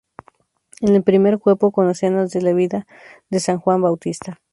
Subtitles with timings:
[0.79, 2.87] En el primer cuerpo con escenas de la vida
[3.29, 4.41] de San Juan Bautista.